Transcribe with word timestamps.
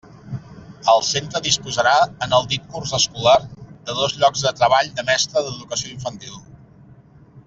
El 0.93 1.01
centre 1.07 1.41
disposarà, 1.47 1.91
en 2.27 2.33
el 2.39 2.47
dit 2.53 2.65
curs 2.77 2.93
escolar, 2.99 3.35
de 3.89 3.95
dos 4.01 4.15
llocs 4.23 4.47
de 4.47 4.55
treball 4.63 4.89
de 5.01 5.05
mestre 5.11 5.45
d'Educació 5.49 5.93
Infantil. 5.97 6.41